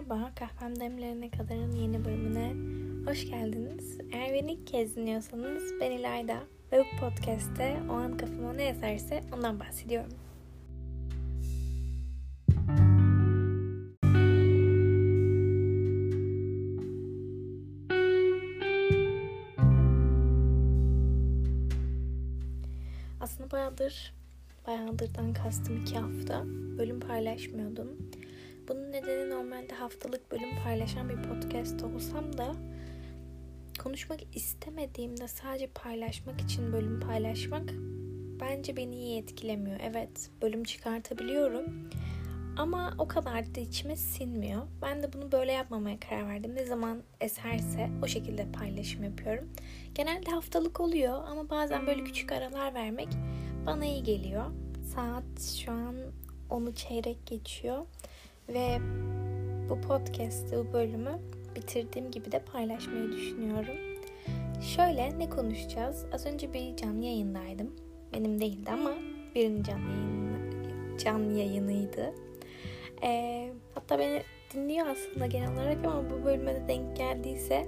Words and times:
Merhaba, 0.00 0.30
Kahvem 0.34 0.80
Demlerine 0.80 1.30
Kadar'ın 1.30 1.72
yeni 1.72 2.04
bölümüne 2.04 2.54
hoş 3.10 3.26
geldiniz. 3.30 3.98
Eğer 4.12 4.34
beni 4.34 4.52
ilk 4.52 4.66
kez 4.66 4.96
dinliyorsanız 4.96 5.62
ben 5.80 5.90
İlayda 5.90 6.36
ve 6.72 6.78
bu 6.78 7.00
podcast'te 7.00 7.76
o 7.90 7.92
an 7.92 8.16
kafama 8.16 8.52
ne 8.52 8.68
eserse 8.68 9.24
ondan 9.34 9.60
bahsediyorum. 9.60 10.12
Aslında 23.20 23.50
bayağıdır, 23.50 24.14
bayağıdırdan 24.66 25.32
kastım 25.32 25.76
iki 25.76 25.98
hafta 25.98 26.44
bölüm 26.78 27.00
paylaşmıyordum. 27.00 27.88
Haftalık 29.80 30.32
bölüm 30.32 30.48
paylaşan 30.64 31.08
bir 31.08 31.22
podcast 31.22 31.82
olsam 31.82 32.38
da 32.38 32.54
konuşmak 33.78 34.36
istemediğimde 34.36 35.28
sadece 35.28 35.66
paylaşmak 35.66 36.40
için 36.40 36.72
bölüm 36.72 37.00
paylaşmak 37.00 37.70
bence 38.40 38.76
beni 38.76 38.94
iyi 38.94 39.18
etkilemiyor. 39.22 39.80
Evet, 39.82 40.30
bölüm 40.42 40.64
çıkartabiliyorum. 40.64 41.90
Ama 42.56 42.94
o 42.98 43.08
kadar 43.08 43.54
da 43.54 43.60
içime 43.60 43.96
sinmiyor. 43.96 44.62
Ben 44.82 45.02
de 45.02 45.12
bunu 45.12 45.32
böyle 45.32 45.52
yapmamaya 45.52 46.00
karar 46.00 46.28
verdim. 46.28 46.54
Ne 46.54 46.64
zaman 46.64 47.02
eserse 47.20 47.90
o 48.02 48.06
şekilde 48.06 48.52
paylaşım 48.52 49.04
yapıyorum. 49.04 49.48
Genelde 49.94 50.30
haftalık 50.30 50.80
oluyor 50.80 51.24
ama 51.28 51.50
bazen 51.50 51.86
böyle 51.86 52.04
küçük 52.04 52.32
aralar 52.32 52.74
vermek 52.74 53.08
bana 53.66 53.84
iyi 53.86 54.02
geliyor. 54.02 54.44
Saat 54.94 55.42
şu 55.64 55.72
an 55.72 55.96
onu 56.50 56.74
çeyrek 56.74 57.26
geçiyor. 57.26 57.86
Ve 58.48 58.78
bu 59.70 59.80
podcast'ı, 59.80 60.68
bu 60.68 60.72
bölümü 60.72 61.18
bitirdiğim 61.56 62.10
gibi 62.10 62.32
de 62.32 62.38
paylaşmayı 62.38 63.12
düşünüyorum. 63.12 63.76
Şöyle 64.62 65.18
ne 65.18 65.30
konuşacağız? 65.30 66.06
Az 66.12 66.26
önce 66.26 66.52
bir 66.52 66.76
canlı 66.76 67.04
yayındaydım. 67.04 67.76
Benim 68.14 68.40
değildi 68.40 68.70
ama 68.70 68.90
birinin 69.34 69.62
canlı, 69.62 69.90
yayını, 69.90 70.98
canlı 70.98 71.32
yayınıydı. 71.32 72.14
Ee, 73.02 73.52
hatta 73.74 73.98
beni 73.98 74.22
dinliyor 74.54 74.86
aslında 74.86 75.26
genel 75.26 75.52
olarak 75.52 75.84
ama 75.84 76.10
bu 76.10 76.24
bölüme 76.24 76.54
de 76.54 76.68
denk 76.68 76.96
geldiyse 76.96 77.66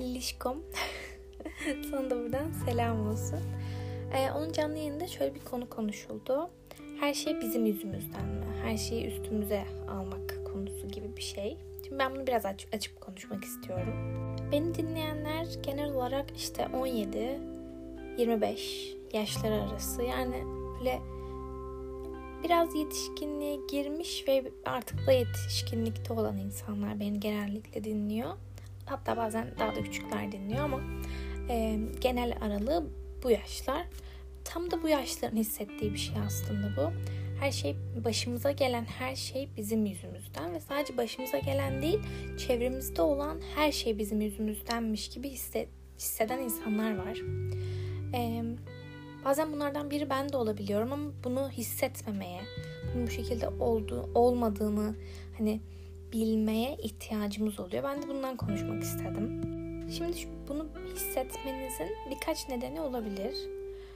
Lilişkom 0.00 0.56
sana 1.90 2.10
da 2.10 2.16
buradan 2.16 2.50
selam 2.66 3.08
olsun. 3.08 3.40
Ee, 4.14 4.30
onun 4.30 4.52
canlı 4.52 4.76
yayında 4.76 5.06
şöyle 5.06 5.34
bir 5.34 5.40
konu 5.40 5.68
konuşuldu. 5.68 6.50
Her 7.00 7.14
şey 7.14 7.40
bizim 7.40 7.66
yüzümüzden 7.66 8.26
mi? 8.28 8.44
Her 8.62 8.76
şeyi 8.76 9.06
üstümüze 9.06 9.64
almak 9.90 10.39
gibi 10.92 11.16
bir 11.16 11.22
şey. 11.22 11.56
Şimdi 11.84 11.98
ben 11.98 12.14
bunu 12.14 12.26
biraz 12.26 12.46
aç- 12.46 12.66
açıp 12.72 13.00
konuşmak 13.00 13.44
istiyorum. 13.44 13.94
Beni 14.52 14.74
dinleyenler 14.74 15.46
genel 15.62 15.92
olarak 15.92 16.26
işte 16.36 16.62
17-25 16.62 18.96
yaşlar 19.12 19.50
arası 19.50 20.02
yani 20.02 20.44
böyle 20.78 21.00
biraz 22.44 22.74
yetişkinliğe 22.74 23.56
girmiş 23.70 24.24
ve 24.28 24.44
artık 24.64 25.06
da 25.06 25.12
yetişkinlikte 25.12 26.12
olan 26.12 26.38
insanlar 26.38 27.00
beni 27.00 27.20
genellikle 27.20 27.84
dinliyor. 27.84 28.30
Hatta 28.86 29.16
bazen 29.16 29.46
daha 29.58 29.74
da 29.74 29.82
küçükler 29.82 30.32
dinliyor 30.32 30.64
ama 30.64 30.80
e, 31.48 31.78
genel 32.00 32.36
aralığı 32.40 32.86
bu 33.22 33.30
yaşlar. 33.30 33.86
Tam 34.44 34.70
da 34.70 34.82
bu 34.82 34.88
yaşların 34.88 35.36
hissettiği 35.36 35.92
bir 35.92 35.98
şey 35.98 36.14
aslında 36.26 36.76
bu. 36.76 36.92
Her 37.40 37.52
şey 37.52 37.76
başımıza 38.04 38.50
gelen 38.50 38.84
her 38.84 39.16
şey 39.16 39.48
bizim 39.56 39.86
yüzümüzden 39.86 40.54
ve 40.54 40.60
sadece 40.60 40.96
başımıza 40.96 41.38
gelen 41.38 41.82
değil, 41.82 41.98
çevremizde 42.38 43.02
olan 43.02 43.40
her 43.54 43.72
şey 43.72 43.98
bizim 43.98 44.20
yüzümüzdenmiş 44.20 45.08
gibi 45.08 45.30
hisseden 45.98 46.38
insanlar 46.38 46.96
var. 46.96 47.18
Ee, 48.14 48.42
bazen 49.24 49.52
bunlardan 49.52 49.90
biri 49.90 50.10
ben 50.10 50.28
de 50.32 50.36
olabiliyorum 50.36 50.92
ama 50.92 51.10
bunu 51.24 51.50
hissetmemeye, 51.50 52.40
bunun 52.94 53.06
bu 53.06 53.10
şekilde 53.10 53.48
olduğu 53.48 54.10
olmadığını 54.14 54.94
hani 55.38 55.60
bilmeye 56.12 56.76
ihtiyacımız 56.76 57.60
oluyor. 57.60 57.84
Ben 57.84 58.02
de 58.02 58.08
bundan 58.08 58.36
konuşmak 58.36 58.82
istedim. 58.82 59.40
Şimdi 59.90 60.16
bunu 60.48 60.68
hissetmenizin 60.94 61.88
birkaç 62.10 62.48
nedeni 62.48 62.80
olabilir. 62.80 63.34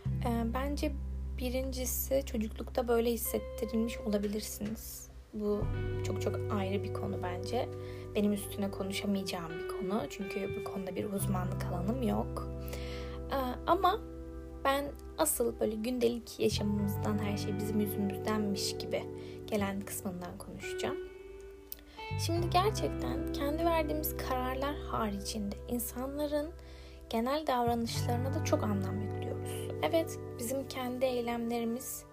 Ee, 0.07 0.55
bence 0.55 0.93
birincisi 1.39 2.23
çocuklukta 2.27 2.89
böyle 2.89 3.13
hissettirilmiş 3.13 3.99
olabilirsiniz. 3.99 5.09
Bu 5.33 5.65
çok 6.07 6.23
çok 6.23 6.37
ayrı 6.53 6.83
bir 6.83 6.95
konu 6.95 7.23
bence. 7.23 7.69
Benim 8.15 8.33
üstüne 8.33 8.71
konuşamayacağım 8.71 9.53
bir 9.59 9.69
konu. 9.69 10.03
Çünkü 10.11 10.61
bu 10.61 10.73
konuda 10.73 10.97
bir 10.97 11.13
uzmanlık 11.13 11.65
alanım 11.65 12.03
yok. 12.03 12.49
Ee, 13.31 13.37
ama 13.67 14.01
ben 14.65 14.85
asıl 15.19 15.61
böyle 15.61 15.75
gündelik 15.75 16.41
yaşamımızdan 16.41 17.19
her 17.19 17.37
şey 17.37 17.59
bizim 17.59 17.81
yüzümüzdenmiş 17.81 18.79
gibi 18.79 19.05
gelen 19.47 19.81
kısmından 19.81 20.39
konuşacağım. 20.39 20.97
Şimdi 22.27 22.51
gerçekten 22.51 23.33
kendi 23.33 23.65
verdiğimiz 23.65 24.17
kararlar 24.17 24.75
haricinde 24.75 25.57
insanların 25.69 26.51
genel 27.11 27.47
davranışlarına 27.47 28.35
da 28.35 28.45
çok 28.45 28.63
anlam 28.63 29.01
yüklüyoruz. 29.01 29.24
Evet, 29.89 30.19
bizim 30.39 30.69
kendi 30.69 31.05
eylemlerimiz 31.05 32.05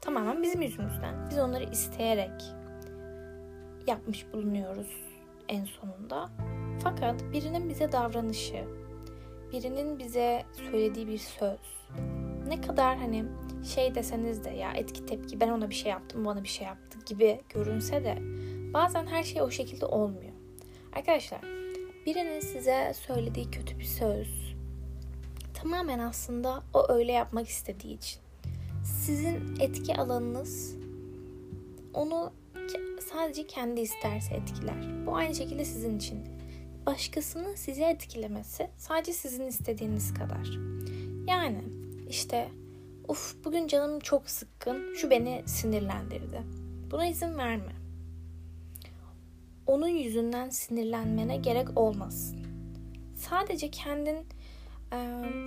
tamamen 0.00 0.42
bizim 0.42 0.62
yüzümüzden. 0.62 1.30
Biz 1.30 1.38
onları 1.38 1.64
isteyerek 1.64 2.42
yapmış 3.86 4.32
bulunuyoruz 4.32 4.86
en 5.48 5.64
sonunda. 5.64 6.30
Fakat 6.82 7.22
birinin 7.32 7.68
bize 7.68 7.92
davranışı, 7.92 8.64
birinin 9.52 9.98
bize 9.98 10.42
söylediği 10.70 11.08
bir 11.08 11.18
söz, 11.18 11.60
ne 12.48 12.60
kadar 12.60 12.96
hani 12.98 13.24
şey 13.74 13.94
deseniz 13.94 14.44
de 14.44 14.50
ya 14.50 14.72
etki 14.72 15.06
tepki 15.06 15.40
ben 15.40 15.48
ona 15.48 15.70
bir 15.70 15.74
şey 15.74 15.90
yaptım 15.90 16.24
bana 16.24 16.42
bir 16.42 16.48
şey 16.48 16.66
yaptı 16.66 16.98
gibi 17.06 17.40
görünse 17.54 18.04
de 18.04 18.18
bazen 18.74 19.06
her 19.06 19.22
şey 19.22 19.42
o 19.42 19.50
şekilde 19.50 19.86
olmuyor. 19.86 20.32
Arkadaşlar 20.92 21.40
birinin 22.06 22.40
size 22.40 22.92
söylediği 22.94 23.50
kötü 23.50 23.78
bir 23.78 23.84
söz 23.84 24.41
tamamen 25.62 25.98
aslında 25.98 26.62
o 26.74 26.92
öyle 26.92 27.12
yapmak 27.12 27.48
istediği 27.48 27.96
için. 27.96 28.20
Sizin 28.84 29.60
etki 29.60 29.96
alanınız 29.96 30.76
onu 31.94 32.32
sadece 33.12 33.46
kendi 33.46 33.80
isterse 33.80 34.34
etkiler. 34.34 35.06
Bu 35.06 35.16
aynı 35.16 35.34
şekilde 35.34 35.64
sizin 35.64 35.98
için. 35.98 36.18
Başkasının 36.86 37.54
sizi 37.54 37.82
etkilemesi 37.82 38.70
sadece 38.76 39.12
sizin 39.12 39.46
istediğiniz 39.46 40.14
kadar. 40.14 40.48
Yani 41.28 41.62
işte 42.08 42.48
uf 43.08 43.44
bugün 43.44 43.66
canım 43.66 44.00
çok 44.00 44.30
sıkkın 44.30 44.94
şu 44.94 45.10
beni 45.10 45.42
sinirlendirdi. 45.46 46.42
Buna 46.90 47.06
izin 47.06 47.38
verme. 47.38 47.72
Onun 49.66 49.88
yüzünden 49.88 50.50
sinirlenmene 50.50 51.36
gerek 51.36 51.78
olmasın. 51.78 52.38
Sadece 53.16 53.70
kendin 53.70 54.26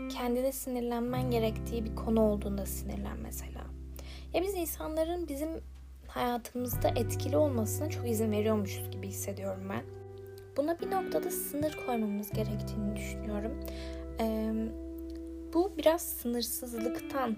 kendine 0.10 0.52
sinirlenmen 0.52 1.32
gerektiği 1.32 1.86
bir 1.86 1.96
konu 1.96 2.22
olduğunda 2.22 2.66
sinirlen 2.66 3.18
mesela. 3.24 3.62
Ya 4.34 4.44
biz 4.44 4.54
insanların 4.56 5.28
bizim 5.28 5.50
hayatımızda 6.08 6.90
etkili 6.90 7.38
olmasına 7.38 7.90
çok 7.90 8.10
izin 8.10 8.32
veriyormuşuz 8.32 8.92
gibi 8.92 9.08
hissediyorum 9.08 9.64
ben. 9.70 9.84
Buna 10.58 10.80
bir 10.80 10.92
noktada 10.92 11.32
sınır 11.32 11.78
koymamız 11.86 12.30
gerektiğini 12.30 12.96
düşünüyorum. 12.96 13.60
Bu 15.54 15.78
biraz 15.78 16.02
sınırsızlıktan 16.02 17.36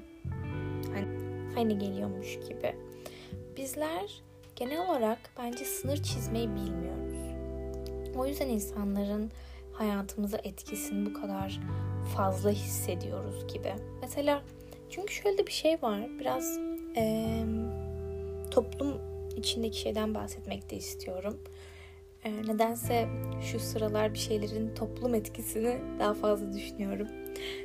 hani 0.93 1.07
aynı 1.57 1.79
geliyormuş 1.79 2.39
gibi. 2.47 2.75
Bizler 3.57 4.21
genel 4.55 4.89
olarak 4.89 5.19
bence 5.37 5.65
sınır 5.65 5.97
çizmeyi 5.97 6.49
bilmiyoruz. 6.49 7.17
O 8.15 8.25
yüzden 8.25 8.49
insanların 8.49 9.31
hayatımıza 9.77 10.37
etkisini 10.43 11.05
bu 11.05 11.13
kadar 11.13 11.59
fazla 12.15 12.49
hissediyoruz 12.49 13.53
gibi. 13.53 13.73
Mesela 14.01 14.43
çünkü 14.89 15.13
şöyle 15.13 15.47
bir 15.47 15.51
şey 15.51 15.81
var. 15.81 16.19
Biraz 16.19 16.59
e, 16.97 17.25
toplum 18.51 19.01
içindeki 19.35 19.79
şeyden 19.79 20.15
bahsetmek 20.15 20.69
de 20.69 20.75
istiyorum. 20.75 21.39
E, 22.23 22.31
nedense 22.31 23.07
şu 23.51 23.59
sıralar 23.59 24.13
bir 24.13 24.19
şeylerin 24.19 24.75
toplum 24.75 25.15
etkisini 25.15 25.77
daha 25.99 26.13
fazla 26.13 26.53
düşünüyorum. 26.53 27.07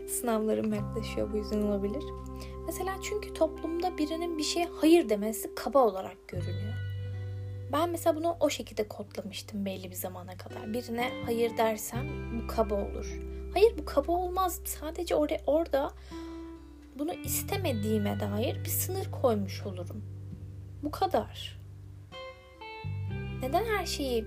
Sınavlarım 0.08 0.74
yaklaşıyor 0.74 1.32
bu 1.32 1.36
yüzden 1.36 1.62
olabilir. 1.62 2.04
Mesela 2.66 2.94
çünkü 3.02 3.34
toplumda 3.34 3.98
birinin 3.98 4.38
bir 4.38 4.42
şeye 4.42 4.68
hayır 4.80 5.08
demesi 5.08 5.54
kaba 5.54 5.78
olarak 5.78 6.28
görünüyor. 6.28 6.91
Ben 7.72 7.90
mesela 7.90 8.16
bunu 8.16 8.36
o 8.40 8.50
şekilde 8.50 8.88
kodlamıştım 8.88 9.64
belli 9.64 9.90
bir 9.90 9.96
zamana 9.96 10.36
kadar. 10.36 10.72
Birine 10.72 11.10
hayır 11.24 11.56
dersem 11.56 12.06
bu 12.38 12.46
kaba 12.46 12.74
olur. 12.74 13.20
Hayır 13.54 13.78
bu 13.78 13.84
kaba 13.84 14.12
olmaz. 14.12 14.60
Sadece 14.64 15.14
orada, 15.14 15.36
orada 15.46 15.92
bunu 16.98 17.14
istemediğime 17.14 18.20
dair 18.20 18.64
bir 18.64 18.70
sınır 18.70 19.10
koymuş 19.10 19.66
olurum. 19.66 20.04
Bu 20.82 20.90
kadar. 20.90 21.60
neden 23.42 23.64
her 23.64 23.86
şeyi 23.86 24.24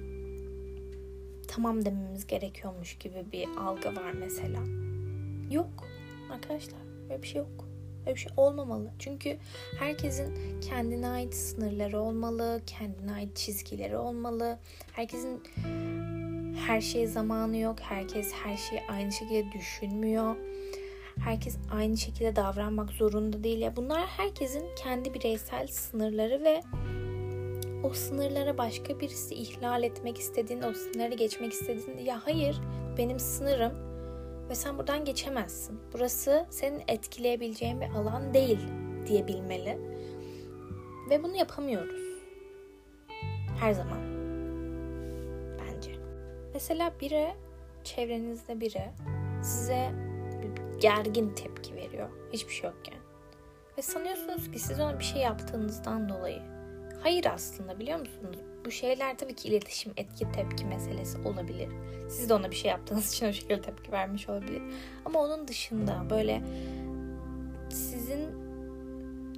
tamam 1.47 1.85
dememiz 1.85 2.27
gerekiyormuş 2.27 2.97
gibi 2.97 3.25
bir 3.31 3.47
algı 3.57 3.95
var 3.95 4.11
mesela. 4.11 4.59
Yok 5.51 5.87
arkadaşlar 6.31 6.79
böyle 7.09 7.21
bir 7.21 7.27
şey 7.27 7.39
yok. 7.41 7.64
Öyle 8.05 8.15
bir 8.15 8.19
şey 8.19 8.31
olmamalı. 8.37 8.91
Çünkü 8.99 9.37
herkesin 9.79 10.59
kendine 10.61 11.07
ait 11.07 11.35
sınırları 11.35 11.99
olmalı, 11.99 12.61
kendine 12.67 13.13
ait 13.13 13.35
çizgileri 13.35 13.97
olmalı. 13.97 14.57
Herkesin 14.91 15.43
her 16.67 16.81
şey 16.81 17.07
zamanı 17.07 17.57
yok. 17.57 17.79
Herkes 17.81 18.33
her 18.33 18.57
şeyi 18.57 18.81
aynı 18.89 19.11
şekilde 19.11 19.51
düşünmüyor. 19.51 20.35
Herkes 21.19 21.57
aynı 21.71 21.97
şekilde 21.97 22.35
davranmak 22.35 22.89
zorunda 22.89 23.43
değil. 23.43 23.59
Ya 23.59 23.75
bunlar 23.75 24.07
herkesin 24.07 24.63
kendi 24.83 25.13
bireysel 25.13 25.67
sınırları 25.67 26.43
ve 26.43 26.61
o 27.83 27.93
sınırlara 27.93 28.57
başka 28.57 28.99
birisi 28.99 29.35
ihlal 29.35 29.83
etmek 29.83 30.17
istediğinde, 30.17 30.67
o 30.67 30.73
sınırları 30.73 31.13
geçmek 31.13 31.53
istediğinde 31.53 32.01
ya 32.01 32.21
hayır 32.25 32.61
benim 32.97 33.19
sınırım 33.19 33.73
ve 34.49 34.55
sen 34.55 34.77
buradan 34.77 35.05
geçemezsin. 35.05 35.79
Burası 35.93 36.45
senin 36.49 36.83
etkileyebileceğin 36.87 37.81
bir 37.81 37.89
alan 37.89 38.33
değil 38.33 38.59
diyebilmeli. 39.07 39.79
Ve 41.09 41.23
bunu 41.23 41.35
yapamıyoruz. 41.35 42.21
Her 43.59 43.73
zaman. 43.73 43.99
Bence. 45.59 45.91
Mesela 46.53 46.93
biri, 47.01 47.33
çevrenizde 47.83 48.59
biri 48.61 48.91
size 49.43 49.91
gergin 50.79 51.29
tepki 51.29 51.75
veriyor. 51.75 52.09
Hiçbir 52.33 52.53
şey 52.53 52.69
yokken. 52.69 52.99
Ve 53.77 53.81
sanıyorsunuz 53.81 54.51
ki 54.51 54.59
siz 54.59 54.79
ona 54.79 54.99
bir 54.99 55.03
şey 55.03 55.21
yaptığınızdan 55.21 56.09
dolayı. 56.09 56.54
Hayır 57.05 57.25
aslında 57.25 57.79
biliyor 57.79 57.99
musunuz? 57.99 58.37
Bu 58.65 58.71
şeyler 58.71 59.17
tabii 59.17 59.35
ki 59.35 59.47
iletişim, 59.47 59.93
etki, 59.97 60.31
tepki 60.31 60.65
meselesi 60.65 61.17
olabilir. 61.17 61.69
Siz 62.09 62.29
de 62.29 62.33
ona 62.33 62.51
bir 62.51 62.55
şey 62.55 62.71
yaptığınız 62.71 63.13
için 63.13 63.25
o 63.25 63.33
şekilde 63.33 63.61
tepki 63.61 63.91
vermiş 63.91 64.29
olabilir. 64.29 64.61
Ama 65.05 65.19
onun 65.19 65.47
dışında 65.47 66.05
böyle 66.09 66.41
sizin 67.69 68.29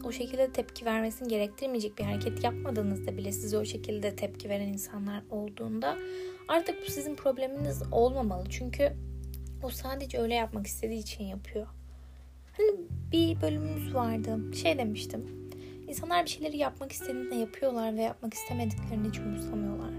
o 0.03 0.11
şekilde 0.11 0.51
tepki 0.51 0.85
vermesini 0.85 1.27
gerektirmeyecek 1.27 1.97
bir 1.97 2.03
hareket 2.03 2.43
yapmadığınızda 2.43 3.17
bile 3.17 3.31
size 3.31 3.57
o 3.57 3.65
şekilde 3.65 4.15
tepki 4.15 4.49
veren 4.49 4.67
insanlar 4.67 5.23
olduğunda 5.29 5.97
artık 6.47 6.87
bu 6.87 6.91
sizin 6.91 7.15
probleminiz 7.15 7.83
olmamalı. 7.91 8.43
Çünkü 8.49 8.93
o 9.63 9.69
sadece 9.69 10.19
öyle 10.19 10.33
yapmak 10.33 10.67
istediği 10.67 10.99
için 10.99 11.23
yapıyor. 11.23 11.67
Hani 12.57 12.71
bir 13.11 13.41
bölümümüz 13.41 13.93
vardı. 13.93 14.55
Şey 14.55 14.77
demiştim. 14.77 15.46
İnsanlar 15.87 16.25
bir 16.25 16.29
şeyleri 16.29 16.57
yapmak 16.57 16.91
istediğinde 16.91 17.35
yapıyorlar 17.35 17.95
ve 17.95 18.01
yapmak 18.01 18.33
istemediklerini 18.33 19.07
hiç 19.07 19.19
umursamıyorlar. 19.19 19.91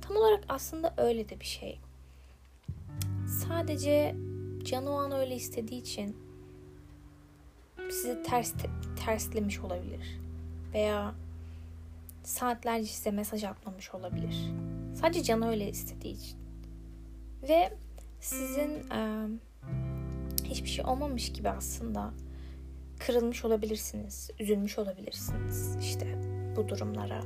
Tam 0.00 0.16
olarak 0.16 0.44
aslında 0.48 0.94
öyle 0.96 1.28
de 1.28 1.40
bir 1.40 1.44
şey. 1.44 1.80
Sadece 3.48 4.16
canı 4.64 4.90
o 4.90 4.94
an 4.94 5.12
öyle 5.12 5.34
istediği 5.36 5.80
için 5.80 6.16
sizi 7.90 8.22
ters 8.22 8.54
terslemiş 9.04 9.58
olabilir. 9.58 10.20
Veya 10.74 11.14
saatlerce 12.22 12.86
size 12.86 13.10
mesaj 13.10 13.44
atmamış 13.44 13.94
olabilir. 13.94 14.50
Sadece 14.94 15.22
canı 15.22 15.48
öyle 15.48 15.68
istediği 15.68 16.14
için. 16.14 16.38
Ve 17.42 17.72
sizin 18.20 18.90
e, 18.90 19.28
hiçbir 20.44 20.68
şey 20.68 20.84
olmamış 20.84 21.32
gibi 21.32 21.48
aslında 21.48 22.10
kırılmış 23.06 23.44
olabilirsiniz, 23.44 24.30
üzülmüş 24.38 24.78
olabilirsiniz 24.78 25.76
işte 25.80 26.06
bu 26.56 26.68
durumlara. 26.68 27.20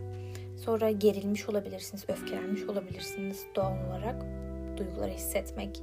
Sonra 0.65 0.91
gerilmiş 0.91 1.49
olabilirsiniz, 1.49 2.05
öfkelenmiş 2.09 2.62
olabilirsiniz 2.62 3.47
doğal 3.55 3.87
olarak. 3.87 4.23
Duyguları 4.76 5.11
hissetmek 5.11 5.82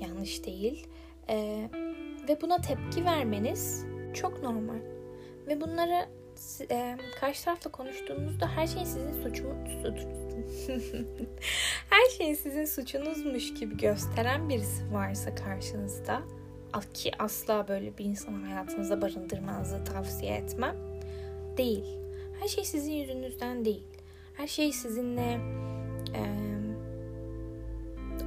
yanlış 0.00 0.44
değil. 0.44 0.86
Ee, 1.28 1.70
ve 2.28 2.40
buna 2.40 2.60
tepki 2.60 3.04
vermeniz 3.04 3.84
çok 4.14 4.42
normal. 4.42 4.80
Ve 5.46 5.60
bunları 5.60 6.08
e, 6.70 6.96
karşı 7.20 7.44
tarafla 7.44 7.70
konuştuğunuzda 7.70 8.48
her 8.48 8.66
şey 8.66 8.86
sizin 8.86 9.22
suçunuz 9.22 9.54
her 11.90 12.10
şey 12.18 12.34
sizin 12.34 12.64
suçunuzmuş 12.64 13.54
gibi 13.54 13.76
gösteren 13.76 14.48
birisi 14.48 14.92
varsa 14.92 15.34
karşınızda 15.34 16.22
ki 16.94 17.12
asla 17.18 17.68
böyle 17.68 17.98
bir 17.98 18.04
insanı 18.04 18.46
hayatınızda 18.46 19.02
barındırmanızı 19.02 19.84
tavsiye 19.84 20.34
etmem. 20.34 20.76
Değil. 21.56 21.84
Her 22.40 22.48
şey 22.48 22.64
sizin 22.64 22.92
yüzünüzden 22.92 23.64
değil. 23.64 23.86
Her 24.34 24.46
şey 24.46 24.72
sizinle 24.72 25.40
e, 26.14 26.22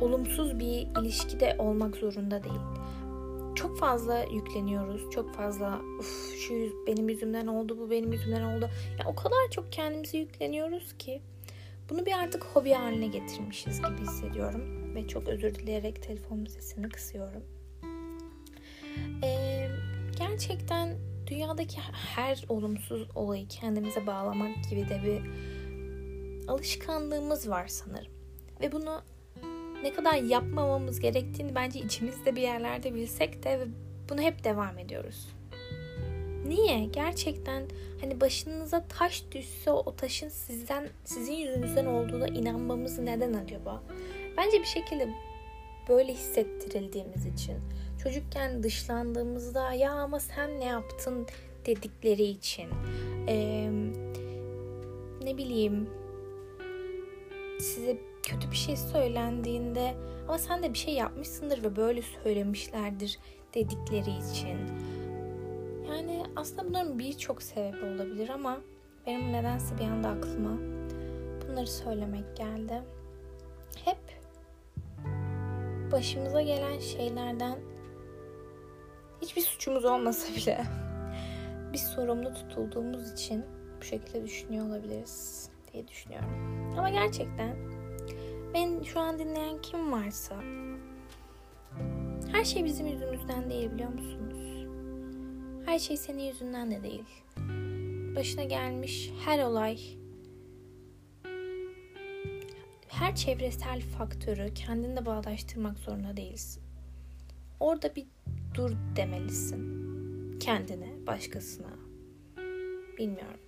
olumsuz 0.02 0.60
bir 0.60 0.88
ilişkide 1.02 1.56
olmak 1.60 1.96
zorunda 1.96 2.44
değil. 2.44 2.62
Çok 3.56 3.80
fazla 3.80 4.24
yükleniyoruz. 4.24 5.12
Çok 5.12 5.34
fazla 5.36 5.82
Uf, 6.00 6.36
şu 6.36 6.54
yüz, 6.54 6.74
benim 6.88 7.10
yüzümden 7.10 7.48
oldu, 7.48 7.78
bu 7.80 7.90
benim 7.90 8.12
yüzümden 8.12 8.44
oldu. 8.44 8.70
Ya 9.00 9.06
o 9.06 9.16
kadar 9.16 9.50
çok 9.52 9.72
kendimizi 9.72 10.18
yükleniyoruz 10.18 10.94
ki 10.98 11.22
bunu 11.90 12.06
bir 12.06 12.12
artık 12.12 12.44
hobi 12.44 12.72
haline 12.72 13.08
getirmişiz 13.08 13.78
gibi 13.78 14.02
hissediyorum 14.02 14.96
ve 14.96 15.08
çok 15.08 15.28
özür 15.28 15.56
dileyerek 15.56 16.04
telefonun 16.04 16.46
sesini 16.46 16.90
kısıyorum. 16.90 17.44
Ee, 19.24 19.70
gerçekten 20.20 20.98
dünyadaki 21.28 21.80
her 22.16 22.46
olumsuz 22.50 23.08
olayı 23.16 23.48
kendimize 23.48 24.08
bağlamak 24.08 24.70
gibi 24.70 24.90
de 24.90 25.02
bir 25.04 25.22
alışkanlığımız 26.48 27.50
var 27.50 27.68
sanırım. 27.68 28.12
Ve 28.62 28.72
bunu 28.72 29.02
ne 29.84 29.94
kadar 29.94 30.14
yapmamamız 30.14 31.00
gerektiğini 31.00 31.56
bence 31.56 31.80
içimizde 31.80 32.36
bir 32.36 32.42
yerlerde 32.42 32.94
bilsek 32.94 33.44
de 33.44 33.68
bunu 34.10 34.22
hep 34.22 34.44
devam 34.44 34.78
ediyoruz. 34.78 35.28
Niye? 36.48 36.86
Gerçekten 36.86 37.64
hani 38.02 38.22
başınıza 38.22 38.88
taş 38.88 39.24
düşse 39.32 39.72
o 39.72 39.96
taşın 39.96 40.30
sizden 40.30 40.90
sizin 41.04 41.34
yüzünüzden 41.34 41.86
olduğuna 41.86 42.28
inanmamız 42.28 43.00
neden 43.00 43.34
acaba? 43.34 43.84
Bence 44.38 44.60
bir 44.60 44.66
şekilde 44.66 45.10
böyle 45.90 46.14
hissettirildiğimiz 46.14 47.26
için 47.26 47.56
çocukken 48.04 48.64
dışlandığımızda 48.64 49.74
ya 49.74 49.92
ama 49.92 50.20
sen 50.20 50.60
ne 50.60 50.66
yaptın 50.66 51.28
dedikleri 51.66 52.24
için 52.24 52.70
ee, 53.28 53.70
ne 55.24 55.38
bileyim 55.38 55.90
size 57.60 57.98
kötü 58.24 58.52
bir 58.52 58.56
şey 58.56 58.78
söylendiğinde 58.78 59.94
ama 60.28 60.38
sen 60.38 60.64
de 60.64 60.74
bir 60.74 60.78
şey 60.78 60.94
yapmışsındır 60.94 61.64
ve 61.64 61.76
böyle 61.76 62.02
söylemişlerdir 62.02 63.20
dedikleri 63.54 64.10
için. 64.10 64.58
Yani 65.88 66.24
aslında 66.36 66.68
bunların 66.68 67.00
birçok 67.00 67.42
sebebi 67.42 67.86
olabilir 67.86 68.30
ama 68.30 68.62
benim 69.08 69.34
nedense 69.34 69.78
bir 69.78 69.84
anda 69.84 70.10
aklıma 70.10 70.58
bunları 71.48 71.68
söylemek 71.68 72.38
geldi. 72.38 72.82
Hep 73.86 73.98
başımıza 75.92 76.42
gelen 76.42 76.80
şeylerden 76.80 77.73
hiçbir 79.24 79.42
suçumuz 79.42 79.86
olmasa 79.86 80.36
bile 80.36 80.64
bir 81.74 81.78
sorumlu 81.78 82.34
tutulduğumuz 82.34 83.12
için 83.12 83.46
bu 83.82 83.86
şekilde 83.86 84.24
düşünüyor 84.24 84.68
olabiliriz 84.68 85.50
diye 85.74 85.88
düşünüyorum. 85.88 86.30
Ama 86.78 86.90
gerçekten 86.90 87.56
ben 88.54 88.84
şu 88.84 89.00
an 89.00 89.20
dinleyen 89.20 89.62
kim 89.62 89.92
varsa 89.92 90.36
her 92.32 92.44
şey 92.46 92.66
bizim 92.66 92.88
yüzümüzden 92.88 93.50
değil 93.50 93.72
biliyor 93.72 93.90
musunuz? 93.94 94.68
Her 95.66 95.80
şey 95.80 95.98
senin 95.98 96.24
yüzünden 96.24 96.72
de 96.72 96.84
değil. 96.84 97.06
Başına 98.16 98.44
gelmiş 98.44 99.12
her 99.26 99.44
olay 99.44 99.80
her 102.88 103.16
çevresel 103.16 103.82
faktörü 103.82 104.54
kendinde 104.54 105.06
bağdaştırmak 105.06 105.80
zorunda 105.80 106.18
değilsin. 106.18 106.64
Orada 107.64 107.96
bir 107.96 108.06
dur 108.54 108.72
demelisin. 108.96 109.60
Kendine, 110.40 111.08
başkasına. 111.08 111.70
Bilmiyorum. 112.98 113.40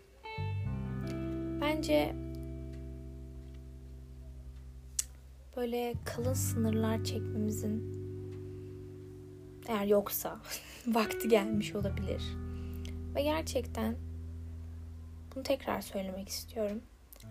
Bence 1.61 2.15
böyle 5.57 5.93
kalın 6.05 6.33
sınırlar 6.33 7.03
çekmemizin 7.03 7.83
eğer 9.67 9.85
yoksa 9.85 10.39
vakti 10.87 11.27
gelmiş 11.27 11.75
olabilir. 11.75 12.23
Ve 13.15 13.23
gerçekten 13.23 13.95
bunu 15.35 15.43
tekrar 15.43 15.81
söylemek 15.81 16.29
istiyorum. 16.29 16.81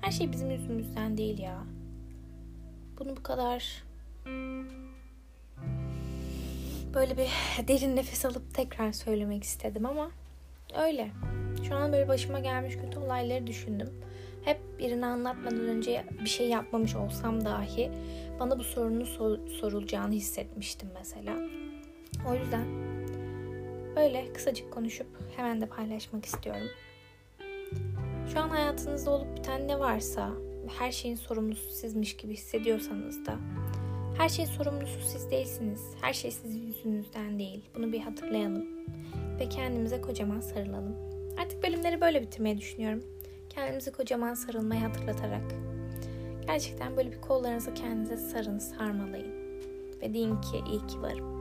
Her 0.01 0.13
şey 0.13 0.33
bizim 0.33 0.51
yüzümüzden 0.51 1.17
değil 1.17 1.39
ya. 1.39 1.65
Bunu 2.99 3.17
bu 3.17 3.23
kadar 3.23 3.85
böyle 6.95 7.17
bir 7.17 7.29
derin 7.69 7.97
nefes 7.97 8.25
alıp 8.25 8.55
tekrar 8.55 8.93
söylemek 8.93 9.43
istedim 9.45 9.87
ama 9.87 10.11
öyle. 10.77 11.11
Şu 11.69 11.75
an 11.75 11.93
böyle 11.93 12.09
başıma 12.09 12.39
gelmiş 12.39 12.77
kötü 12.77 12.99
olayları 12.99 13.47
düşündüm. 13.47 13.91
hep 14.45 14.61
birini 14.79 15.07
anlatmadan 15.07 15.69
önce 15.69 16.05
bir 16.21 16.29
şey 16.29 16.49
yapmamış 16.49 16.97
olsam 16.97 17.45
dahi 17.45 17.91
bana 18.41 18.59
bu 18.59 18.65
sorunun 18.65 19.05
sor- 19.05 19.49
sorulacağını 19.49 20.15
hissetmiştim 20.15 20.89
mesela. 20.99 21.37
O 22.29 22.35
yüzden 22.35 22.67
böyle 23.97 24.33
kısacık 24.33 24.73
konuşup 24.73 25.07
hemen 25.37 25.61
de 25.61 25.67
paylaşmak 25.67 26.25
istiyorum. 26.25 26.69
Şu 28.33 28.41
an 28.41 28.49
hayatınızda 28.49 29.11
olup 29.11 29.37
biten 29.37 29.69
ne 29.69 29.79
varsa 29.79 30.31
her 30.79 30.93
şeyin 30.93 31.17
sorumlusu 31.17 31.71
sizmiş 31.71 32.17
gibi 32.17 32.33
hissediyorsanız 32.33 33.27
da 33.27 33.37
her 34.19 34.29
şeyin 34.29 34.49
sorumlusu 34.49 35.01
siz 35.01 35.31
değilsiniz. 35.31 35.81
Her 36.01 36.13
şey 36.13 36.31
sizin 36.31 36.67
yüzünüzden 36.67 37.39
değil. 37.39 37.65
Bunu 37.75 37.93
bir 37.93 38.01
hatırlayalım. 38.01 38.67
Ve 39.41 39.49
kendimize 39.49 40.01
kocaman 40.01 40.41
sarılalım. 40.41 40.97
Artık 41.43 41.63
bölümleri 41.63 42.01
böyle 42.01 42.23
bitirmeyi 42.23 42.59
düşünüyorum. 42.59 43.03
Kendimizi 43.51 43.93
kocaman 43.93 44.35
sarılmayı 44.35 44.81
hatırlatarak. 44.81 45.55
Gerçekten 46.47 46.97
böyle 46.97 47.13
bir 47.13 47.21
kollarınızı 47.21 47.75
kendinize 47.75 48.17
sarın, 48.17 48.59
sarmalayın. 48.59 49.61
Ve 50.03 50.15
deyin 50.15 50.41
ki 50.41 50.57
iyi 50.71 50.87
ki 50.87 51.03
varım. 51.03 51.34